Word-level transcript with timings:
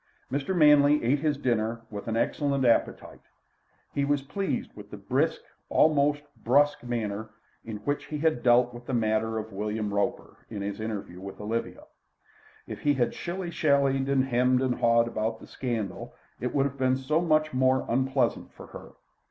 Mr. 0.31 0.55
Manley 0.57 1.03
ate 1.03 1.19
his 1.19 1.37
dinner 1.37 1.81
with 1.91 2.07
an 2.07 2.17
excellent 2.17 2.65
appetite. 2.65 3.21
He 3.93 4.03
was 4.03 4.23
pleased 4.23 4.71
with 4.75 4.89
the 4.89 4.97
brisk, 4.97 5.41
almost 5.69 6.23
brusque, 6.43 6.81
manner 6.83 7.29
in 7.63 7.77
which 7.85 8.05
he 8.05 8.17
had 8.17 8.41
dealt 8.41 8.73
with 8.73 8.87
the 8.87 8.95
matter 8.95 9.37
of 9.37 9.53
William 9.53 9.93
Roper, 9.93 10.37
in 10.49 10.63
his 10.63 10.79
interview 10.79 11.19
with 11.21 11.39
Olivia. 11.39 11.83
If 12.65 12.79
he 12.81 12.95
had 12.95 13.13
shilly 13.13 13.51
shallied 13.51 14.09
and 14.09 14.25
hummed 14.27 14.63
and 14.63 14.73
hawed 14.73 15.07
about 15.07 15.39
the 15.39 15.45
scandal, 15.45 16.15
it 16.39 16.51
would 16.51 16.65
have 16.65 16.79
been 16.79 16.97
so 16.97 17.21
much 17.21 17.53
more 17.53 17.85
unpleasant 17.87 18.51
for 18.53 18.65
her. 18.65 18.93